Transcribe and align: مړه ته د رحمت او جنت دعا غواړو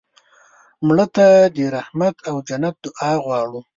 مړه 0.87 1.05
ته 1.15 1.25
د 1.55 1.57
رحمت 1.75 2.15
او 2.29 2.35
جنت 2.47 2.75
دعا 2.85 3.11
غواړو 3.23 3.59